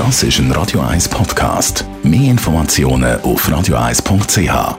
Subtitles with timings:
[0.00, 1.84] Das ist ein Radio 1 Podcast.
[2.02, 4.78] Mehr Informationen auf radio1.ch.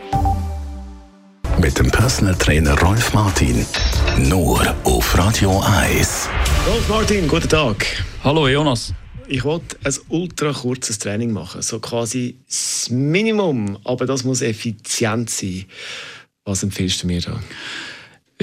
[1.60, 3.64] Mit dem Personal Trainer Rolf Martin.
[4.18, 6.28] Nur auf Radio 1.
[6.68, 7.86] Rolf Martin, guten Tag.
[8.24, 8.96] Hallo Jonas.
[9.28, 15.30] Ich wollte ein ultra kurzes Training machen, so quasi das Minimum, aber das muss effizient
[15.30, 15.66] sein.
[16.46, 17.40] Was empfiehlst du mir da?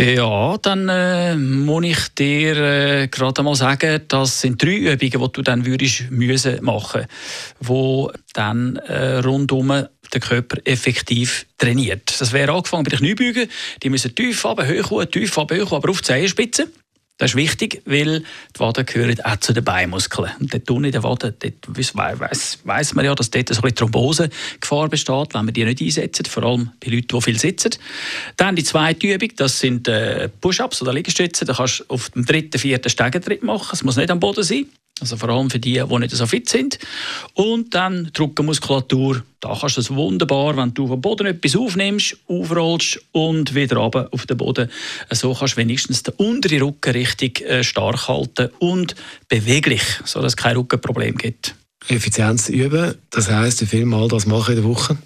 [0.00, 5.10] Ja, dann äh, muss ich dir äh, gerade einmal sagen, das sind drei Übungen, die
[5.10, 7.06] du dann würdest müssen machen,
[7.58, 9.66] wo dann äh, rundum
[10.14, 12.14] den Körper effektiv trainiert.
[12.20, 13.48] Das wäre angefangen bei den Kniebeugen.
[13.82, 16.68] Die müssen tief runter, hoch, tief runter, hoch, aber auf die Zehenspitze.
[17.18, 20.30] Das ist wichtig, weil die Waden gehören auch zu den Beinmuskeln.
[20.38, 21.54] Und dort unten in den Waden, dort
[21.96, 26.44] weiss, weiss man ja, dass dort eine Thrombosegefahr besteht, wenn man die nicht einsetzen, vor
[26.44, 27.72] allem bei Leuten, die viel sitzen.
[28.36, 31.44] Dann die zweite Übung, das sind äh, Push-Ups oder Liegestütze.
[31.44, 33.70] Da kannst du auf dem dritten, vierten Stegentritt machen.
[33.72, 34.66] Es muss nicht am Boden sein.
[35.00, 36.78] Also vor allem für die, die nicht so fit sind.
[37.34, 39.22] Und dann die Rückenmuskulatur.
[39.40, 44.08] Da kannst du es wunderbar, wenn du vom Boden etwas aufnimmst, aufrollst und wieder runter
[44.10, 44.68] auf den Boden.
[45.10, 48.96] So kannst du wenigstens den unteren Rücken richtig äh, stark halten und
[49.28, 51.54] beweglich, sodass es kein Rückenproblem gibt.
[51.86, 54.98] Effizienz üben, das heisst, wie viel Mal das machen in der Woche?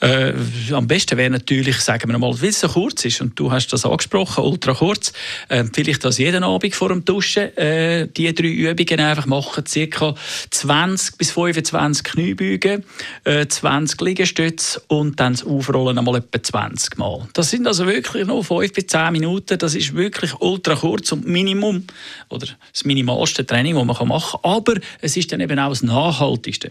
[0.00, 0.32] Äh,
[0.72, 3.68] am besten wäre natürlich, sagen wir mal, weil es so kurz ist, und du hast
[3.72, 5.12] das angesprochen, ultra kurz,
[5.48, 10.14] äh, vielleicht das jeden Abend vor dem Duschen, äh, die drei Übungen einfach machen, ca.
[10.50, 12.84] 20 bis 25 Kniebeugen,
[13.24, 17.28] äh, 20 Liegestütze und dann das Aufrollen einmal etwa 20 Mal.
[17.32, 21.26] Das sind also wirklich nur 5 bis 10 Minuten, das ist wirklich ultra kurz und
[21.26, 21.84] Minimum,
[22.28, 25.82] oder das minimalste Training, das man machen kann, aber es ist dann eben auch das
[25.82, 26.70] nachhaltigste.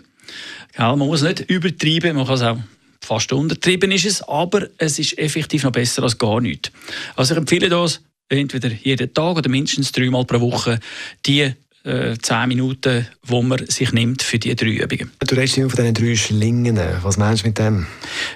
[0.78, 2.58] Man muss nicht übertreiben, man kann es auch
[3.02, 6.72] fast untertrieben ist es, aber es ist effektiv noch besser als gar nichts.
[7.16, 10.80] Also ich empfehle das entweder jeden Tag oder mindestens dreimal pro Woche
[11.26, 11.54] die
[11.88, 15.12] äh, 10 Minuten, die man sich nimmt für diese drei Übungen.
[15.26, 16.80] Du redest immer von diesen drei Schlingen.
[17.02, 17.88] Was meinst du mit dem?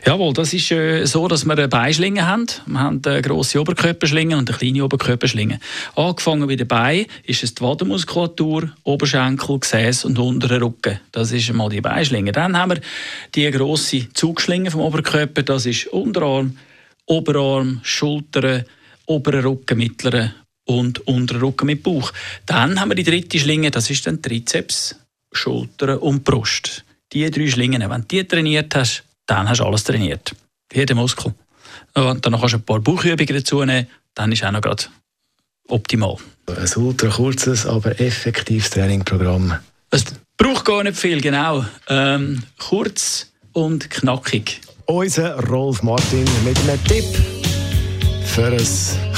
[0.05, 2.47] Jawohl, das ist äh, so, dass wir eine Beinschlinge haben.
[2.65, 5.59] Wir haben eine grosse Oberkörperschlinge und eine kleine Oberkörperschlinge.
[5.95, 10.99] Angefangen bei den Beinen ist es die Wadenmuskulatur, Oberschenkel, Gesäß und unterer Rücken.
[11.11, 12.31] Das ist einmal die Beinschlinge.
[12.31, 12.81] Dann haben wir
[13.35, 15.43] die grosse Zugschlinge vom Oberkörper.
[15.43, 16.57] Das ist Unterarm,
[17.05, 18.63] Oberarm, Schultern,
[19.05, 20.31] oberer Rücken, mittlerer
[20.79, 22.11] und unterer Rücken mit Bauch.
[22.45, 24.95] Dann haben wir die dritte Schlinge, das ist dann Trizeps,
[25.31, 26.83] Schultern und Brust.
[27.13, 30.33] Die drei Schlingen, wenn du die trainiert hast, dann hast du alles trainiert.
[30.73, 31.33] Jeden Muskel.
[31.93, 34.85] Und dann kannst du ein paar Bauchübungen dazu nehmen, dann ist auch noch gerade
[35.67, 36.17] optimal.
[36.47, 39.57] Ein ultra kurzes, aber effektives Trainingprogramm.
[39.89, 40.05] Es
[40.37, 41.65] braucht gar nicht viel, genau.
[41.87, 44.61] Ähm, kurz und knackig.
[44.85, 47.05] Unser Rolf Martin mit einem Tipp
[48.25, 49.10] für ein